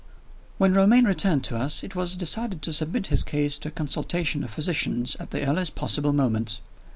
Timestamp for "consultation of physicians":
3.71-5.15